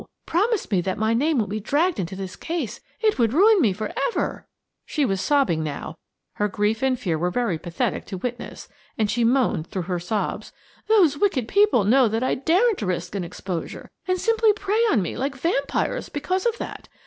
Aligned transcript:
Promise 0.25 0.71
me 0.71 0.81
that 0.81 0.97
my 0.97 1.13
name 1.13 1.37
won't 1.37 1.51
be 1.51 1.59
dragged 1.59 1.99
into 1.99 2.15
this 2.15 2.35
case. 2.35 2.79
It 3.01 3.19
would 3.19 3.33
ruin 3.33 3.61
me 3.61 3.71
for 3.71 3.93
ever!" 4.09 4.47
She 4.83 5.05
was 5.05 5.21
sobbing 5.21 5.63
now; 5.63 5.95
her 6.37 6.47
grief 6.47 6.81
and 6.81 6.99
fear 6.99 7.19
were 7.19 7.29
very 7.29 7.59
pathetic 7.59 8.05
to 8.07 8.17
witness, 8.17 8.67
and 8.97 9.11
she 9.11 9.23
moaned 9.23 9.67
through 9.67 9.83
her 9.83 9.99
sobs: 9.99 10.53
"Those 10.87 11.19
wicked 11.19 11.47
people 11.47 11.83
know 11.83 12.07
that 12.07 12.23
I 12.23 12.33
daren't 12.33 12.81
risk 12.81 13.13
an 13.13 13.23
exposure, 13.23 13.91
and 14.07 14.19
simply 14.19 14.53
prey 14.53 14.81
on 14.89 15.03
me 15.03 15.15
like 15.17 15.35
vampires 15.37 16.09
because 16.09 16.47
of 16.47 16.57
that. 16.57 16.89